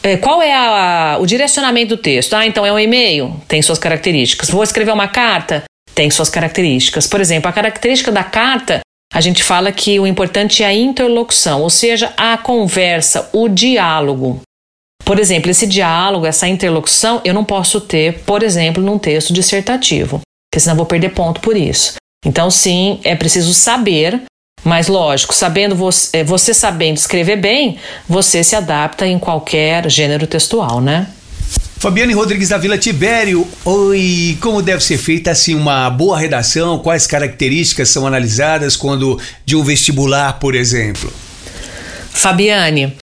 é, 0.03 0.17
qual 0.17 0.41
é 0.41 0.53
a, 0.53 1.17
o 1.19 1.25
direcionamento 1.25 1.95
do 1.95 2.01
texto? 2.01 2.33
Ah, 2.33 2.45
então 2.45 2.65
é 2.65 2.71
um 2.71 2.79
e-mail? 2.79 3.39
Tem 3.47 3.61
suas 3.61 3.77
características. 3.77 4.49
Vou 4.49 4.63
escrever 4.63 4.91
uma 4.91 5.07
carta? 5.07 5.63
Tem 5.93 6.09
suas 6.09 6.29
características. 6.29 7.07
Por 7.07 7.21
exemplo, 7.21 7.49
a 7.49 7.53
característica 7.53 8.11
da 8.11 8.23
carta, 8.23 8.81
a 9.13 9.21
gente 9.21 9.43
fala 9.43 9.71
que 9.71 9.99
o 9.99 10.07
importante 10.07 10.63
é 10.63 10.67
a 10.67 10.73
interlocução, 10.73 11.61
ou 11.61 11.69
seja, 11.69 12.13
a 12.17 12.37
conversa, 12.37 13.29
o 13.33 13.47
diálogo. 13.47 14.41
Por 15.03 15.19
exemplo, 15.19 15.51
esse 15.51 15.67
diálogo, 15.67 16.25
essa 16.25 16.47
interlocução, 16.47 17.21
eu 17.25 17.33
não 17.33 17.43
posso 17.43 17.81
ter, 17.81 18.19
por 18.19 18.43
exemplo, 18.43 18.81
num 18.81 18.97
texto 18.97 19.33
dissertativo, 19.33 20.21
porque 20.49 20.61
senão 20.61 20.75
vou 20.75 20.85
perder 20.85 21.09
ponto 21.09 21.41
por 21.41 21.57
isso. 21.57 21.95
Então, 22.25 22.49
sim, 22.49 22.99
é 23.03 23.15
preciso 23.15 23.53
saber 23.53 24.21
mas 24.63 24.87
lógico, 24.87 25.33
sabendo 25.33 25.75
você, 25.75 26.17
é, 26.17 26.23
você 26.23 26.53
sabendo 26.53 26.97
escrever 26.97 27.37
bem, 27.37 27.77
você 28.07 28.43
se 28.43 28.55
adapta 28.55 29.07
em 29.07 29.17
qualquer 29.17 29.89
gênero 29.89 30.27
textual, 30.27 30.79
né? 30.79 31.07
Fabiane 31.77 32.13
Rodrigues 32.13 32.49
da 32.49 32.59
Vila 32.59 32.77
Tibério, 32.77 33.47
oi, 33.65 34.37
como 34.39 34.61
deve 34.61 34.83
ser 34.83 34.99
feita 34.99 35.31
assim 35.31 35.55
uma 35.55 35.89
boa 35.89 36.19
redação? 36.19 36.77
Quais 36.77 37.07
características 37.07 37.89
são 37.89 38.05
analisadas 38.05 38.75
quando 38.75 39.19
de 39.43 39.55
um 39.55 39.63
vestibular, 39.63 40.33
por 40.33 40.53
exemplo? 40.53 41.11
Fabiane, 42.11 42.95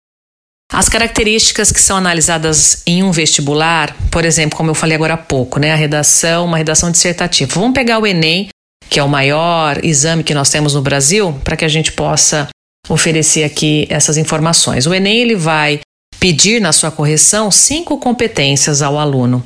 as 0.71 0.91
características 0.91 1.73
que 1.73 1.81
são 1.81 1.97
analisadas 1.97 2.83
em 2.87 3.03
um 3.03 3.13
vestibular, 3.13 3.97
por 4.11 4.27
exemplo, 4.27 4.59
como 4.59 4.71
eu 4.71 4.75
falei 4.75 4.95
agora 4.95 5.15
há 5.15 5.17
pouco, 5.17 5.59
né, 5.59 5.73
a 5.73 5.77
redação, 5.77 6.45
uma 6.45 6.59
redação 6.59 6.91
dissertativa. 6.91 7.51
Vamos 7.55 7.73
pegar 7.73 7.99
o 7.99 8.07
ENEM 8.07 8.49
que 8.88 8.99
é 8.99 9.02
o 9.02 9.09
maior 9.09 9.85
exame 9.85 10.23
que 10.23 10.35
nós 10.35 10.50
temos 10.50 10.75
no 10.75 10.83
Brasil, 10.83 11.33
para 11.45 11.57
que 11.57 11.64
a 11.64 11.69
gente 11.69 11.93
possa 11.93 12.49
oferecer 12.88 13.45
aqui 13.45 13.87
essas 13.90 14.16
informações. 14.16 14.87
O 14.87 14.95
Enem 14.95 15.23
ele 15.23 15.37
vai 15.37 15.81
pedir 16.21 16.61
na 16.61 16.73
sua 16.73 16.90
correção 16.90 17.50
cinco 17.50 17.99
competências 17.99 18.83
ao 18.83 18.99
aluno. 18.99 19.45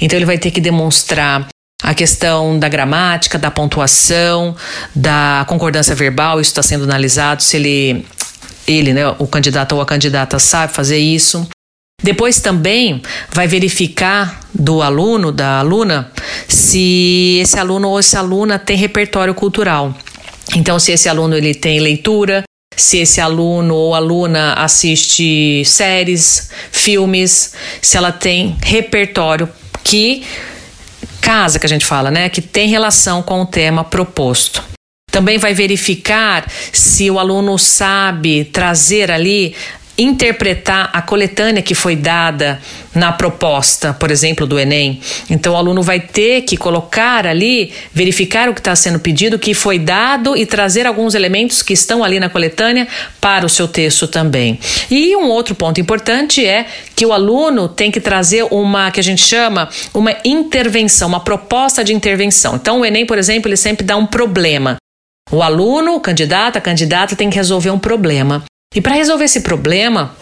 Então 0.00 0.18
ele 0.18 0.26
vai 0.26 0.38
ter 0.38 0.50
que 0.50 0.60
demonstrar 0.60 1.48
a 1.82 1.94
questão 1.94 2.58
da 2.58 2.68
gramática, 2.68 3.38
da 3.38 3.50
pontuação, 3.50 4.56
da 4.94 5.44
concordância 5.48 5.94
verbal, 5.94 6.40
isso 6.40 6.50
está 6.50 6.62
sendo 6.62 6.84
analisado, 6.84 7.42
se 7.42 7.56
ele, 7.56 8.06
ele, 8.68 8.92
né, 8.92 9.08
o 9.18 9.26
candidato 9.26 9.74
ou 9.74 9.80
a 9.80 9.86
candidata 9.86 10.38
sabe 10.38 10.72
fazer 10.72 10.98
isso. 10.98 11.48
Depois 12.02 12.40
também 12.40 13.00
vai 13.32 13.46
verificar 13.46 14.40
do 14.52 14.82
aluno, 14.82 15.30
da 15.30 15.60
aluna, 15.60 16.10
se 16.48 17.38
esse 17.40 17.58
aluno 17.58 17.88
ou 17.88 17.98
essa 17.98 18.18
aluna 18.18 18.58
tem 18.58 18.76
repertório 18.76 19.34
cultural. 19.34 19.94
Então, 20.54 20.78
se 20.78 20.92
esse 20.92 21.08
aluno 21.08 21.36
ele 21.36 21.54
tem 21.54 21.78
leitura, 21.80 22.42
se 22.76 22.98
esse 22.98 23.20
aluno 23.20 23.74
ou 23.74 23.94
aluna 23.94 24.54
assiste 24.54 25.62
séries, 25.64 26.50
filmes, 26.70 27.54
se 27.80 27.96
ela 27.96 28.10
tem 28.10 28.56
repertório 28.62 29.48
que 29.84 30.24
casa 31.20 31.58
que 31.58 31.66
a 31.66 31.68
gente 31.68 31.86
fala, 31.86 32.10
né, 32.10 32.28
que 32.28 32.42
tem 32.42 32.68
relação 32.68 33.22
com 33.22 33.42
o 33.42 33.46
tema 33.46 33.84
proposto. 33.84 34.62
Também 35.10 35.38
vai 35.38 35.54
verificar 35.54 36.50
se 36.72 37.10
o 37.10 37.18
aluno 37.18 37.58
sabe 37.58 38.44
trazer 38.46 39.10
ali 39.10 39.54
interpretar 39.96 40.90
a 40.92 41.02
coletânea 41.02 41.62
que 41.62 41.74
foi 41.74 41.94
dada 41.94 42.60
na 42.94 43.12
proposta, 43.12 43.92
por 43.92 44.10
exemplo, 44.10 44.46
do 44.46 44.58
Enem. 44.58 45.00
Então, 45.28 45.54
o 45.54 45.56
aluno 45.56 45.82
vai 45.82 46.00
ter 46.00 46.42
que 46.42 46.56
colocar 46.56 47.26
ali, 47.26 47.72
verificar 47.92 48.48
o 48.48 48.54
que 48.54 48.60
está 48.60 48.74
sendo 48.74 48.98
pedido, 48.98 49.36
o 49.36 49.38
que 49.38 49.54
foi 49.54 49.78
dado 49.78 50.36
e 50.36 50.44
trazer 50.46 50.86
alguns 50.86 51.14
elementos 51.14 51.62
que 51.62 51.72
estão 51.72 52.02
ali 52.02 52.18
na 52.18 52.28
coletânea 52.28 52.88
para 53.20 53.46
o 53.46 53.48
seu 53.48 53.68
texto 53.68 54.06
também. 54.06 54.58
E 54.90 55.14
um 55.16 55.28
outro 55.28 55.54
ponto 55.54 55.80
importante 55.80 56.44
é 56.44 56.66
que 56.96 57.06
o 57.06 57.12
aluno 57.12 57.68
tem 57.68 57.90
que 57.90 58.00
trazer 58.00 58.44
uma 58.50 58.90
que 58.90 59.00
a 59.00 59.02
gente 59.02 59.22
chama 59.22 59.68
uma 59.94 60.14
intervenção, 60.24 61.08
uma 61.08 61.20
proposta 61.20 61.84
de 61.84 61.94
intervenção. 61.94 62.56
Então, 62.56 62.80
o 62.80 62.84
Enem, 62.84 63.06
por 63.06 63.18
exemplo, 63.18 63.48
ele 63.48 63.56
sempre 63.56 63.84
dá 63.84 63.96
um 63.96 64.06
problema. 64.06 64.76
O 65.30 65.42
aluno, 65.42 65.94
o 65.94 66.00
candidato, 66.00 66.58
a 66.58 66.60
candidata 66.60 67.16
tem 67.16 67.30
que 67.30 67.36
resolver 67.36 67.70
um 67.70 67.78
problema. 67.78 68.44
E 68.74 68.80
para 68.80 68.94
resolver 68.94 69.24
esse 69.24 69.40
problema, 69.40 70.16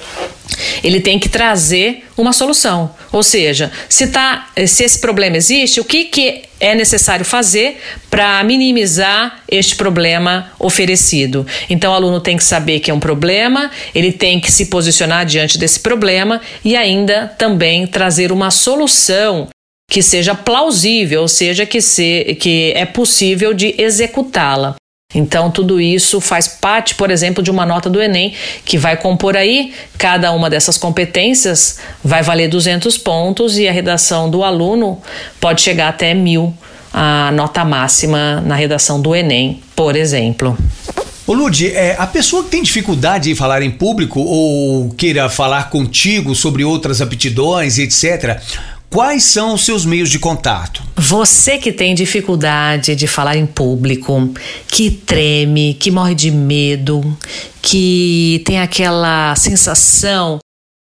ele 0.82 1.00
tem 1.00 1.18
que 1.18 1.28
trazer 1.28 2.04
uma 2.16 2.32
solução. 2.32 2.94
Ou 3.12 3.22
seja, 3.22 3.70
se, 3.88 4.08
tá, 4.08 4.48
se 4.66 4.84
esse 4.84 4.98
problema 4.98 5.36
existe, 5.36 5.80
o 5.80 5.84
que, 5.84 6.04
que 6.04 6.42
é 6.58 6.74
necessário 6.74 7.24
fazer 7.24 7.80
para 8.10 8.42
minimizar 8.44 9.42
este 9.50 9.76
problema 9.76 10.50
oferecido? 10.58 11.46
Então, 11.68 11.92
o 11.92 11.94
aluno 11.94 12.20
tem 12.20 12.36
que 12.36 12.44
saber 12.44 12.80
que 12.80 12.90
é 12.90 12.94
um 12.94 13.00
problema, 13.00 13.70
ele 13.94 14.12
tem 14.12 14.40
que 14.40 14.50
se 14.50 14.66
posicionar 14.66 15.24
diante 15.24 15.58
desse 15.58 15.80
problema 15.80 16.40
e 16.64 16.76
ainda 16.76 17.28
também 17.38 17.86
trazer 17.86 18.32
uma 18.32 18.50
solução 18.50 19.48
que 19.90 20.02
seja 20.02 20.36
plausível, 20.36 21.22
ou 21.22 21.28
seja, 21.28 21.66
que, 21.66 21.80
se, 21.80 22.36
que 22.40 22.72
é 22.76 22.86
possível 22.86 23.52
de 23.52 23.74
executá-la. 23.76 24.76
Então, 25.14 25.50
tudo 25.50 25.80
isso 25.80 26.20
faz 26.20 26.46
parte, 26.46 26.94
por 26.94 27.10
exemplo, 27.10 27.42
de 27.42 27.50
uma 27.50 27.66
nota 27.66 27.90
do 27.90 28.00
Enem, 28.00 28.34
que 28.64 28.78
vai 28.78 28.96
compor 28.96 29.36
aí, 29.36 29.72
cada 29.98 30.30
uma 30.32 30.48
dessas 30.48 30.78
competências 30.78 31.78
vai 32.02 32.22
valer 32.22 32.48
200 32.48 32.96
pontos 32.98 33.58
e 33.58 33.66
a 33.66 33.72
redação 33.72 34.30
do 34.30 34.44
aluno 34.44 35.00
pode 35.40 35.62
chegar 35.62 35.88
até 35.88 36.14
mil, 36.14 36.54
a 36.92 37.30
nota 37.32 37.64
máxima 37.64 38.40
na 38.40 38.54
redação 38.54 39.00
do 39.00 39.14
Enem, 39.14 39.60
por 39.74 39.96
exemplo. 39.96 40.56
Ô 41.26 41.32
Lud, 41.32 41.68
é, 41.68 41.94
a 41.98 42.06
pessoa 42.06 42.42
que 42.42 42.50
tem 42.50 42.62
dificuldade 42.62 43.30
em 43.30 43.36
falar 43.36 43.62
em 43.62 43.70
público 43.70 44.20
ou 44.20 44.90
queira 44.90 45.28
falar 45.28 45.70
contigo 45.70 46.34
sobre 46.34 46.64
outras 46.64 47.00
aptidões, 47.00 47.78
etc., 47.78 48.40
Quais 48.92 49.22
são 49.22 49.54
os 49.54 49.64
seus 49.64 49.84
meios 49.84 50.10
de 50.10 50.18
contato? 50.18 50.82
Você 50.96 51.58
que 51.58 51.70
tem 51.70 51.94
dificuldade 51.94 52.96
de 52.96 53.06
falar 53.06 53.36
em 53.36 53.46
público, 53.46 54.34
que 54.66 54.90
treme, 54.90 55.74
que 55.74 55.92
morre 55.92 56.12
de 56.12 56.28
medo, 56.28 57.16
que 57.62 58.42
tem 58.44 58.58
aquela 58.58 59.36
sensação 59.36 60.40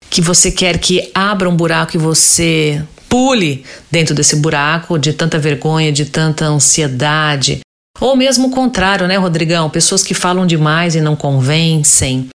que 0.10 0.22
você 0.22 0.50
quer 0.50 0.78
que 0.78 1.12
abra 1.14 1.50
um 1.50 1.56
buraco 1.56 1.98
e 1.98 2.00
você 2.00 2.82
pule 3.10 3.66
dentro 3.92 4.16
desse 4.16 4.38
buraco 4.38 4.98
de 4.98 5.12
tanta 5.12 5.38
vergonha, 5.38 5.92
de 5.92 6.06
tanta 6.06 6.46
ansiedade. 6.46 7.60
Ou 8.00 8.16
mesmo 8.16 8.48
o 8.48 8.52
contrário, 8.52 9.06
né, 9.06 9.18
Rodrigão? 9.18 9.70
Pessoas 9.70 10.02
que 10.02 10.14
falam 10.14 10.48
demais 10.48 10.96
e 10.96 11.02
não 11.02 11.16
convencem. 11.18 12.30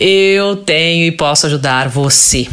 Eu 0.00 0.56
tenho 0.56 1.06
e 1.06 1.12
posso 1.12 1.46
ajudar 1.46 1.88
você. 1.88 2.48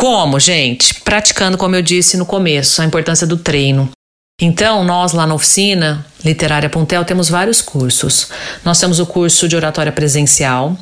Como, 0.00 0.40
gente? 0.40 0.94
Praticando, 1.02 1.58
como 1.58 1.76
eu 1.76 1.82
disse 1.82 2.16
no 2.16 2.24
começo, 2.24 2.80
a 2.80 2.86
importância 2.86 3.26
do 3.26 3.36
treino. 3.36 3.90
Então, 4.40 4.82
nós 4.82 5.12
lá 5.12 5.26
na 5.26 5.34
oficina 5.34 6.06
Literária 6.24 6.70
Pontel 6.70 7.04
temos 7.04 7.28
vários 7.28 7.60
cursos. 7.60 8.30
Nós 8.64 8.80
temos 8.80 8.98
o 8.98 9.04
curso 9.04 9.46
de 9.46 9.56
oratória 9.56 9.92
presencial, 9.92 10.74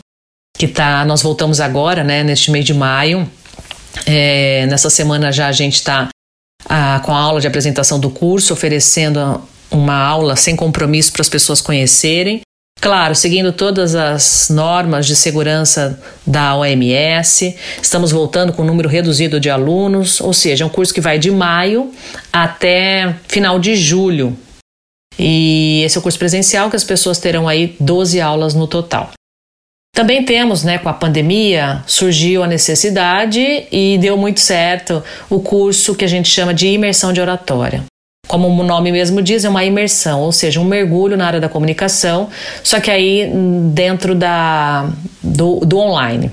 que 0.56 0.68
tá, 0.68 1.04
nós 1.04 1.20
voltamos 1.20 1.58
agora, 1.58 2.04
né, 2.04 2.22
neste 2.22 2.52
mês 2.52 2.64
de 2.64 2.72
maio. 2.72 3.28
É, 4.06 4.66
nessa 4.66 4.88
semana 4.88 5.32
já 5.32 5.48
a 5.48 5.52
gente 5.52 5.74
está 5.74 6.08
com 7.02 7.12
a 7.12 7.18
aula 7.18 7.40
de 7.40 7.48
apresentação 7.48 7.98
do 7.98 8.10
curso, 8.10 8.52
oferecendo 8.52 9.42
uma 9.68 9.98
aula 9.98 10.36
sem 10.36 10.54
compromisso 10.54 11.12
para 11.12 11.22
as 11.22 11.28
pessoas 11.28 11.60
conhecerem. 11.60 12.42
Claro, 12.80 13.14
seguindo 13.14 13.52
todas 13.52 13.96
as 13.96 14.48
normas 14.50 15.04
de 15.04 15.16
segurança 15.16 16.00
da 16.24 16.54
OMS, 16.54 17.56
estamos 17.82 18.12
voltando 18.12 18.52
com 18.52 18.62
um 18.62 18.66
número 18.66 18.88
reduzido 18.88 19.40
de 19.40 19.50
alunos, 19.50 20.20
ou 20.20 20.32
seja, 20.32 20.62
é 20.62 20.66
um 20.66 20.70
curso 20.70 20.94
que 20.94 21.00
vai 21.00 21.18
de 21.18 21.30
maio 21.30 21.92
até 22.32 23.16
final 23.26 23.58
de 23.58 23.74
julho. 23.74 24.36
E 25.18 25.82
esse 25.84 25.96
é 25.96 25.98
o 25.98 26.02
curso 26.02 26.18
presencial 26.18 26.70
que 26.70 26.76
as 26.76 26.84
pessoas 26.84 27.18
terão 27.18 27.48
aí 27.48 27.74
12 27.80 28.20
aulas 28.20 28.54
no 28.54 28.68
total. 28.68 29.10
Também 29.92 30.24
temos, 30.24 30.62
né, 30.62 30.78
com 30.78 30.88
a 30.88 30.92
pandemia, 30.92 31.82
surgiu 31.84 32.44
a 32.44 32.46
necessidade 32.46 33.66
e 33.72 33.98
deu 33.98 34.16
muito 34.16 34.38
certo 34.38 35.02
o 35.28 35.40
curso 35.40 35.96
que 35.96 36.04
a 36.04 36.08
gente 36.08 36.28
chama 36.28 36.54
de 36.54 36.68
imersão 36.68 37.12
de 37.12 37.20
oratória. 37.20 37.82
Como 38.28 38.46
o 38.48 38.62
nome 38.62 38.92
mesmo 38.92 39.22
diz, 39.22 39.44
é 39.44 39.48
uma 39.48 39.64
imersão, 39.64 40.20
ou 40.20 40.30
seja, 40.30 40.60
um 40.60 40.64
mergulho 40.64 41.16
na 41.16 41.26
área 41.26 41.40
da 41.40 41.48
comunicação, 41.48 42.28
só 42.62 42.78
que 42.78 42.90
aí 42.90 43.28
dentro 43.72 44.14
da, 44.14 44.88
do, 45.22 45.60
do 45.60 45.78
online. 45.78 46.30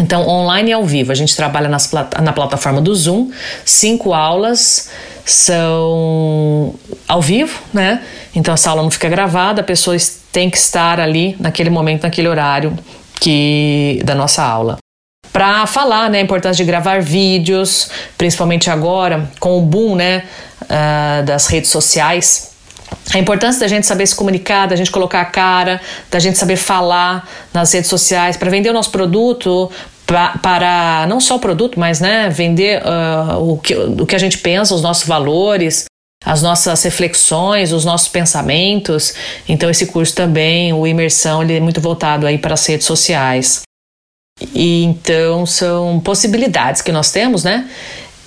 Então, 0.00 0.26
online 0.28 0.70
e 0.70 0.72
ao 0.72 0.84
vivo, 0.84 1.12
a 1.12 1.14
gente 1.14 1.36
trabalha 1.36 1.68
nas, 1.68 1.90
na 2.22 2.32
plataforma 2.32 2.80
do 2.80 2.94
Zoom, 2.94 3.30
cinco 3.64 4.14
aulas 4.14 4.90
são 5.24 6.74
ao 7.08 7.20
vivo, 7.20 7.58
né? 7.72 8.02
Então 8.34 8.52
essa 8.52 8.70
aula 8.70 8.82
não 8.82 8.90
fica 8.90 9.08
gravada, 9.08 9.60
a 9.60 9.64
pessoa 9.64 9.96
tem 10.32 10.50
que 10.50 10.56
estar 10.56 11.00
ali 11.00 11.36
naquele 11.38 11.70
momento, 11.70 12.02
naquele 12.02 12.28
horário 12.28 12.76
que 13.20 14.00
da 14.04 14.14
nossa 14.14 14.42
aula. 14.42 14.76
Para 15.32 15.66
falar, 15.66 16.10
né, 16.10 16.18
a 16.18 16.20
importância 16.20 16.64
de 16.64 16.70
gravar 16.70 17.00
vídeos, 17.00 17.90
principalmente 18.16 18.70
agora 18.70 19.28
com 19.40 19.58
o 19.58 19.62
boom, 19.62 19.96
né, 19.96 20.24
uh, 20.64 21.24
das 21.24 21.46
redes 21.46 21.70
sociais, 21.70 22.54
a 23.12 23.18
importância 23.18 23.60
da 23.60 23.68
gente 23.68 23.86
saber 23.86 24.06
se 24.06 24.14
comunicar, 24.14 24.66
da 24.66 24.76
gente 24.76 24.90
colocar 24.90 25.20
a 25.20 25.24
cara, 25.24 25.80
da 26.10 26.18
gente 26.18 26.38
saber 26.38 26.56
falar 26.56 27.28
nas 27.52 27.72
redes 27.72 27.88
sociais 27.88 28.36
para 28.36 28.50
vender 28.50 28.70
o 28.70 28.72
nosso 28.72 28.90
produto, 28.90 29.70
pra, 30.06 30.38
para 30.38 31.06
não 31.08 31.20
só 31.20 31.36
o 31.36 31.38
produto, 31.38 31.78
mas 31.78 32.00
né, 32.00 32.28
vender 32.28 32.82
uh, 32.82 33.52
o, 33.52 33.58
que, 33.58 33.74
o 33.74 34.06
que 34.06 34.14
a 34.14 34.18
gente 34.18 34.38
pensa, 34.38 34.74
os 34.74 34.82
nossos 34.82 35.06
valores, 35.06 35.84
as 36.24 36.42
nossas 36.42 36.82
reflexões, 36.82 37.72
os 37.72 37.84
nossos 37.84 38.08
pensamentos. 38.08 39.14
Então 39.48 39.68
esse 39.68 39.86
curso 39.86 40.14
também, 40.14 40.72
o 40.72 40.86
imersão, 40.86 41.42
ele 41.42 41.56
é 41.56 41.60
muito 41.60 41.80
voltado 41.80 42.26
aí 42.26 42.38
para 42.38 42.54
as 42.54 42.64
redes 42.66 42.86
sociais. 42.86 43.62
E 44.54 44.82
então 44.84 45.46
são 45.46 46.00
possibilidades 46.00 46.82
que 46.82 46.90
nós 46.90 47.12
temos, 47.12 47.44
né? 47.44 47.68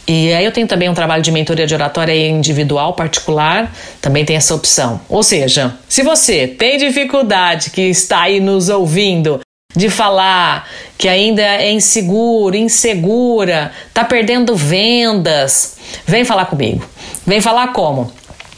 E 0.08 0.34
aí 0.34 0.46
eu 0.46 0.54
tenho 0.54 0.68
também 0.68 0.88
um 0.88 0.94
trabalho 0.94 1.22
de 1.22 1.32
mentoria 1.32 1.68
de 1.68 1.74
oratória 1.74 2.16
individual, 2.16 2.94
particular, 2.94 3.76
também 4.02 4.24
tem 4.24 4.38
essa 4.38 4.56
opção. 4.56 5.02
Ou 5.10 5.22
seja, 5.22 5.76
se 5.90 6.02
você 6.02 6.48
tem 6.48 6.78
dificuldade 6.78 7.72
que 7.72 7.82
está 7.82 8.22
aí 8.22 8.40
nos 8.40 8.70
ouvindo 8.70 9.42
de 9.76 9.90
falar 9.90 10.68
que 10.98 11.10
ainda 11.10 11.42
é 11.42 11.72
inseguro, 11.72 12.56
insegura, 12.56 13.72
tá 13.94 14.06
perdendo 14.06 14.56
vendas, 14.56 15.78
vem 16.06 16.24
falar 16.24 16.46
comigo. 16.46 16.84
Vem 17.26 17.42
falar 17.42 17.74
como? 17.74 18.12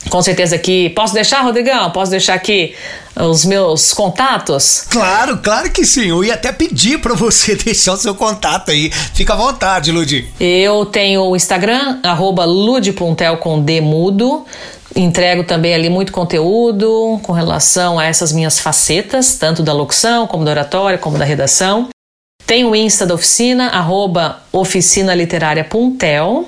Com 0.08 0.22
certeza 0.22 0.58
que. 0.58 0.90
Posso 0.92 1.14
deixar, 1.14 1.42
Rodrigão? 1.42 1.92
Posso 1.92 2.12
deixar 2.12 2.36
aqui 2.36 2.76
os 3.16 3.44
meus 3.44 3.94
contatos? 3.94 4.86
Claro, 4.90 5.40
claro 5.40 5.70
que 5.72 5.84
sim. 5.84 6.10
Eu 6.10 6.24
ia 6.24 6.36
até 6.36 6.52
pedir 6.52 7.00
para 7.00 7.14
você 7.14 7.56
deixar 7.62 7.94
o 7.94 7.98
seu 7.98 8.16
contato 8.16 8.72
aí. 8.72 8.92
Fica 9.14 9.34
à 9.34 9.36
vontade, 9.36 9.92
Ludi. 9.92 10.28
Eu 10.40 10.86
tenho 10.86 11.24
o 11.24 11.36
Instagram, 11.36 12.00
lude.puntel 12.46 13.38
com 13.38 13.62
demudo. 13.62 14.46
Entrego 14.96 15.44
também 15.44 15.76
ali 15.76 15.90
muito 15.90 16.12
conteúdo 16.12 17.20
com 17.22 17.32
relação 17.32 18.00
a 18.00 18.06
essas 18.06 18.32
minhas 18.32 18.60
facetas, 18.60 19.36
tanto 19.36 19.62
da 19.62 19.72
locução, 19.72 20.26
como 20.26 20.44
da 20.44 20.52
oratória, 20.52 20.98
como 20.98 21.18
da 21.18 21.26
redação. 21.26 21.90
Tenho 22.46 22.72
o 22.72 22.76
Insta 22.76 23.06
da 23.06 23.14
oficina, 23.14 23.68
arroba 23.68 24.42
oficinaliterária.puntel. 24.52 26.48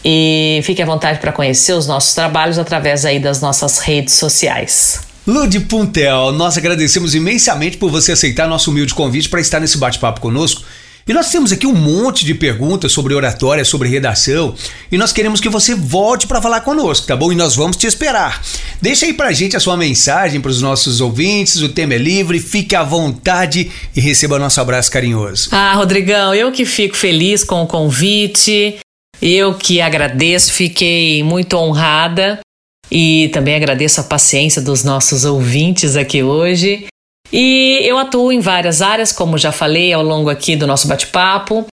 E 0.03 0.61
fique 0.63 0.83
à 0.83 0.85
vontade 0.85 1.17
para 1.17 1.31
conhecer 1.31 1.73
os 1.73 1.87
nossos 1.87 2.13
trabalhos 2.13 2.59
através 2.59 3.05
aí 3.05 3.19
das 3.19 3.41
nossas 3.41 3.79
redes 3.79 4.13
sociais. 4.13 5.14
Ludi 5.27 5.59
Puntel, 5.59 6.31
nós 6.33 6.55
agradecemos 6.55 7.15
imensamente 7.15 7.77
por 7.77 7.89
você 7.89 8.11
aceitar 8.11 8.47
nosso 8.47 8.69
humilde 8.69 8.93
convite 8.93 9.27
para 9.27 9.41
estar 9.41 9.59
nesse 9.59 9.75
bate-papo 9.75 10.21
conosco. 10.21 10.61
E 11.07 11.13
nós 11.13 11.31
temos 11.31 11.51
aqui 11.51 11.65
um 11.65 11.73
monte 11.73 12.23
de 12.23 12.35
perguntas 12.35 12.91
sobre 12.91 13.13
oratória, 13.15 13.65
sobre 13.65 13.89
redação, 13.89 14.53
e 14.91 14.97
nós 14.97 15.11
queremos 15.11 15.41
que 15.41 15.49
você 15.49 15.73
volte 15.73 16.27
para 16.27 16.41
falar 16.41 16.61
conosco, 16.61 17.07
tá 17.07 17.15
bom? 17.15 17.31
E 17.31 17.35
nós 17.35 17.55
vamos 17.55 17.75
te 17.75 17.87
esperar. 17.87 18.39
Deixa 18.79 19.07
aí 19.07 19.13
pra 19.13 19.31
gente 19.31 19.55
a 19.55 19.59
sua 19.59 19.75
mensagem 19.75 20.39
para 20.39 20.51
os 20.51 20.61
nossos 20.61 21.01
ouvintes, 21.01 21.59
o 21.61 21.69
tema 21.69 21.95
é 21.95 21.97
livre, 21.97 22.39
fique 22.39 22.75
à 22.75 22.83
vontade 22.83 23.71
e 23.95 24.01
receba 24.01 24.37
nosso 24.37 24.61
abraço 24.61 24.91
carinhoso. 24.91 25.49
Ah, 25.51 25.73
Rodrigão, 25.73 26.35
eu 26.35 26.51
que 26.51 26.65
fico 26.65 26.95
feliz 26.95 27.43
com 27.43 27.63
o 27.63 27.67
convite, 27.67 28.77
eu 29.19 29.55
que 29.55 29.81
agradeço, 29.81 30.53
fiquei 30.53 31.23
muito 31.23 31.55
honrada 31.57 32.44
e 32.91 33.29
também 33.33 33.55
agradeço 33.55 34.01
a 34.01 34.03
paciência 34.03 34.61
dos 34.61 34.83
nossos 34.83 35.25
ouvintes 35.25 35.95
aqui 35.95 36.23
hoje. 36.23 36.85
E 37.31 37.79
eu 37.83 37.97
atuo 37.97 38.31
em 38.31 38.39
várias 38.39 38.81
áreas, 38.81 39.11
como 39.11 39.37
já 39.37 39.51
falei 39.51 39.91
ao 39.91 40.03
longo 40.03 40.29
aqui 40.29 40.55
do 40.55 40.67
nosso 40.67 40.87
bate-papo. 40.87 41.65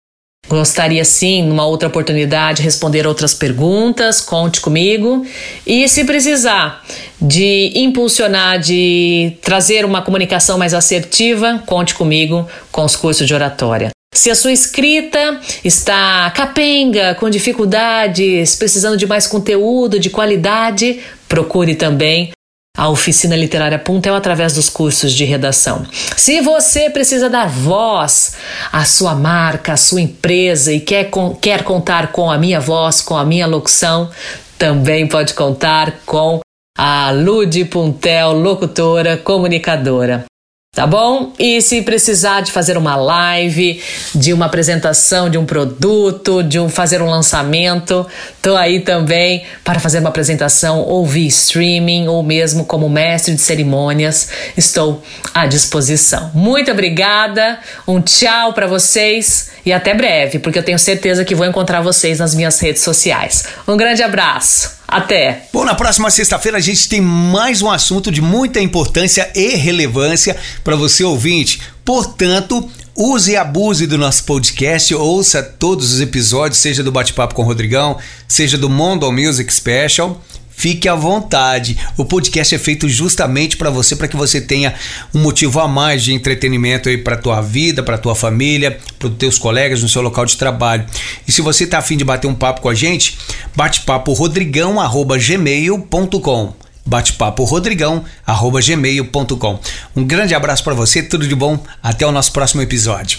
Gostaria 0.48 1.06
sim, 1.06 1.44
numa 1.44 1.66
outra 1.66 1.88
oportunidade, 1.88 2.62
responder 2.62 3.08
outras 3.08 3.34
perguntas, 3.34 4.20
conte 4.20 4.60
comigo. 4.60 5.26
E 5.66 5.88
se 5.88 6.04
precisar 6.04 6.84
de 7.22 7.72
impulsionar, 7.76 8.60
de 8.60 9.38
trazer 9.42 9.86
uma 9.86 10.02
comunicação 10.02 10.58
mais 10.58 10.74
assertiva, 10.74 11.64
conte 11.66 11.94
comigo 11.94 12.48
com 12.72 12.84
os 12.84 12.96
cursos 12.96 13.26
de 13.28 13.34
oratória. 13.34 13.92
Se 14.14 14.30
a 14.30 14.36
sua 14.36 14.52
escrita 14.52 15.40
está 15.64 16.30
capenga, 16.36 17.16
com 17.16 17.30
dificuldades, 17.30 18.56
precisando 18.56 18.98
de 18.98 19.08
mais 19.08 19.26
conteúdo, 19.26 20.00
de 20.00 20.10
qualidade, 20.10 21.00
procure 21.30 21.76
também 21.76 22.32
a 22.78 22.90
Oficina 22.90 23.36
Literária 23.36 23.80
Puntel 23.80 24.14
através 24.14 24.54
dos 24.54 24.70
cursos 24.70 25.14
de 25.14 25.24
redação. 25.24 25.86
Se 26.18 26.42
você 26.42 26.90
precisa 26.90 27.30
dar 27.30 27.48
voz 27.48 28.36
à 28.72 28.84
sua 28.86 29.16
marca, 29.16 29.74
à 29.74 29.78
sua 29.78 30.02
empresa 30.02 30.74
e 30.74 30.80
quer, 30.80 31.10
quer 31.42 31.64
contar 31.64 32.12
com 32.12 32.30
a 32.30 32.38
minha 32.38 32.60
voz, 32.60 33.02
com 33.02 33.16
a 33.16 33.26
minha 33.26 33.48
locução, 33.48 34.10
também 34.58 35.08
pode 35.08 35.34
contar 35.34 36.00
com 36.06 36.42
a 36.78 37.12
Lude 37.12 37.66
Puntel, 37.66 38.34
locutora, 38.34 39.18
comunicadora. 39.18 40.26
Tá 40.74 40.88
bom? 40.88 41.34
E 41.38 41.62
se 41.62 41.82
precisar 41.82 42.40
de 42.40 42.50
fazer 42.50 42.78
uma 42.78 42.96
live, 42.96 43.84
de 44.16 44.32
uma 44.32 44.46
apresentação 44.46 45.30
de 45.30 45.38
um 45.38 45.46
produto, 45.46 46.42
de 46.42 46.58
um 46.62 46.70
fazer 46.70 47.02
um 47.02 47.10
lançamento, 47.10 48.08
tô 48.42 48.56
aí 48.56 48.80
também 48.80 49.44
para 49.66 49.82
fazer 49.82 50.00
uma 50.00 50.08
apresentação 50.08 50.80
ou 50.80 51.06
via 51.06 51.28
streaming 51.28 52.08
ou 52.08 52.24
mesmo 52.24 52.64
como 52.64 52.88
mestre 52.88 53.36
de 53.36 53.42
cerimônias, 53.42 54.30
estou 54.56 55.04
à 55.34 55.46
disposição. 55.46 56.32
Muito 56.34 56.72
obrigada. 56.72 57.60
Um 57.86 58.00
tchau 58.00 58.54
para 58.54 58.66
vocês 58.66 59.52
e 59.66 59.74
até 59.74 59.94
breve, 59.94 60.40
porque 60.40 60.58
eu 60.58 60.64
tenho 60.64 60.80
certeza 60.80 61.26
que 61.26 61.36
vou 61.36 61.46
encontrar 61.46 61.82
vocês 61.82 62.18
nas 62.18 62.34
minhas 62.34 62.58
redes 62.62 62.82
sociais. 62.82 63.44
Um 63.68 63.76
grande 63.76 64.04
abraço. 64.04 64.81
Até! 64.92 65.44
Bom, 65.54 65.64
na 65.64 65.74
próxima 65.74 66.12
sexta-feira 66.12 66.58
a 66.58 66.62
gente 66.62 66.90
tem 66.90 67.00
mais 67.00 67.62
um 67.62 67.72
assunto 67.72 68.12
de 68.12 68.22
muita 68.22 68.60
importância 68.60 69.32
e 69.34 69.56
relevância 69.56 70.36
para 70.66 70.76
você 70.76 71.02
ouvinte. 71.02 71.62
Portanto, 71.86 72.70
use 72.94 73.32
e 73.32 73.38
abuse 73.38 73.88
do 73.88 73.98
nosso 73.98 74.26
podcast, 74.26 74.94
ouça 74.94 75.42
todos 75.42 75.94
os 75.94 76.02
episódios, 76.02 76.60
seja 76.60 76.84
do 76.84 76.92
Bate-Papo 76.92 77.34
com 77.34 77.42
o 77.42 77.46
Rodrigão, 77.46 77.98
seja 78.28 78.58
do 78.58 78.70
Mondo 78.70 79.10
Music 79.14 79.54
Special. 79.54 80.22
Fique 80.62 80.88
à 80.88 80.94
vontade. 80.94 81.76
O 81.98 82.06
podcast 82.06 82.54
é 82.54 82.60
feito 82.60 82.88
justamente 82.88 83.58
para 83.58 83.72
você, 83.72 83.96
para 83.96 84.08
que 84.08 84.16
você 84.16 84.40
tenha 84.40 84.76
um 85.12 85.18
motivo 85.18 85.60
a 85.60 85.68
mais 85.68 86.04
de 86.04 86.14
entretenimento 86.14 86.88
aí 86.88 87.00
para 87.00 87.18
tua 87.18 87.42
vida, 87.42 87.82
para 87.82 87.98
tua 87.98 88.14
família, 88.14 88.78
para 89.00 89.08
os 89.08 89.16
teus 89.16 89.40
colegas 89.40 89.82
no 89.82 89.90
seu 89.90 90.04
local 90.04 90.24
de 90.24 90.38
trabalho. 90.38 90.86
E 91.28 91.32
se 91.32 91.42
você 91.42 91.66
tá 91.66 91.80
afim 91.80 91.98
de 91.98 92.04
bater 92.04 92.28
um 92.28 92.36
papo 92.36 92.62
com 92.62 92.70
a 92.70 92.76
gente, 92.76 93.18
bate 93.56 93.82
papo 93.82 94.14
rodrigão@gmail.com. 94.14 96.54
Bate-papo 96.86 97.44
rodrigão@gmail.com. 97.44 99.60
Um 99.96 100.04
grande 100.04 100.36
abraço 100.36 100.64
para 100.64 100.76
você, 100.76 101.02
tudo 101.02 101.28
de 101.28 101.34
bom. 101.34 101.58
Até 101.82 102.06
o 102.06 102.12
nosso 102.12 102.32
próximo 102.32 102.62
episódio. 102.62 103.18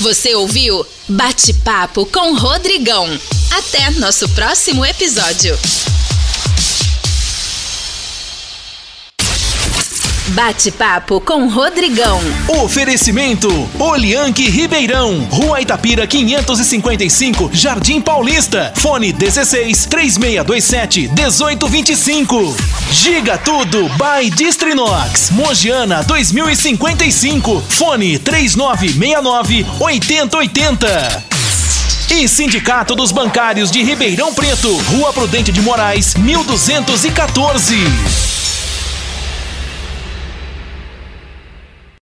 Você 0.00 0.34
ouviu 0.34 0.84
Bate-Papo 1.08 2.04
com 2.06 2.34
Rodrigão. 2.34 3.08
Até 3.52 3.90
nosso 4.00 4.28
próximo 4.30 4.84
episódio. 4.84 5.56
Bate-papo 10.28 11.20
com 11.20 11.48
Rodrigão. 11.48 12.18
Oferecimento 12.48 13.48
Olianque 13.78 14.48
Ribeirão, 14.48 15.20
Rua 15.30 15.60
Itapira 15.60 16.06
555, 16.06 17.50
Jardim 17.52 18.00
Paulista. 18.00 18.72
Fone 18.74 19.12
16 19.12 19.84
3627 19.84 21.08
1825. 21.08 22.56
Giga 22.90 23.36
Tudo 23.36 23.90
by 23.98 24.30
Distrinox, 24.30 25.30
Mogiana 25.30 26.02
2055. 26.04 27.62
Fone 27.68 28.18
3969 28.18 29.66
8080. 29.78 31.24
E 32.10 32.26
Sindicato 32.28 32.94
dos 32.94 33.12
Bancários 33.12 33.70
de 33.70 33.82
Ribeirão 33.82 34.32
Preto, 34.32 34.74
Rua 34.74 35.12
Prudente 35.12 35.52
de 35.52 35.60
Moraes, 35.60 36.14
1214. 36.14 37.74